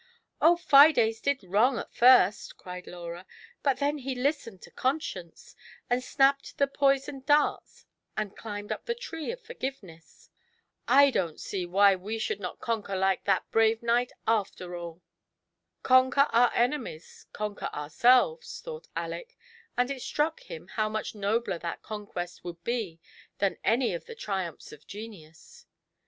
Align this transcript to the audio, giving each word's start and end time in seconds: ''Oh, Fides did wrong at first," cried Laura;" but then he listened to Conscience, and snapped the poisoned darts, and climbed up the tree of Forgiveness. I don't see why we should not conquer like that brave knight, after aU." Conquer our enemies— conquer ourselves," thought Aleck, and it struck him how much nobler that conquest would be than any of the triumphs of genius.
''Oh, 0.41 0.57
Fides 0.57 1.19
did 1.21 1.43
wrong 1.43 1.77
at 1.77 1.93
first," 1.93 2.57
cried 2.57 2.87
Laura;" 2.87 3.23
but 3.61 3.77
then 3.77 3.99
he 3.99 4.15
listened 4.15 4.59
to 4.63 4.71
Conscience, 4.71 5.55
and 5.91 6.03
snapped 6.03 6.57
the 6.57 6.65
poisoned 6.65 7.27
darts, 7.27 7.85
and 8.17 8.35
climbed 8.35 8.71
up 8.71 8.85
the 8.85 8.95
tree 8.95 9.31
of 9.31 9.43
Forgiveness. 9.43 10.31
I 10.87 11.11
don't 11.11 11.39
see 11.39 11.67
why 11.67 11.93
we 11.95 12.17
should 12.17 12.39
not 12.39 12.59
conquer 12.59 12.95
like 12.95 13.25
that 13.25 13.47
brave 13.51 13.83
knight, 13.83 14.11
after 14.25 14.75
aU." 14.75 15.03
Conquer 15.83 16.27
our 16.31 16.51
enemies— 16.55 17.27
conquer 17.31 17.69
ourselves," 17.71 18.59
thought 18.61 18.87
Aleck, 18.97 19.37
and 19.77 19.91
it 19.91 20.01
struck 20.01 20.39
him 20.39 20.67
how 20.69 20.89
much 20.89 21.13
nobler 21.13 21.59
that 21.59 21.83
conquest 21.83 22.43
would 22.43 22.63
be 22.63 22.99
than 23.37 23.59
any 23.63 23.93
of 23.93 24.05
the 24.05 24.15
triumphs 24.15 24.71
of 24.71 24.87
genius. 24.87 25.67